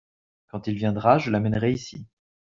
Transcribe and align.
Quand 0.47 0.65
il 0.65 0.73
viendra 0.77 1.19
je 1.19 1.29
l'amènerai 1.29 1.71
ici. 1.73 2.07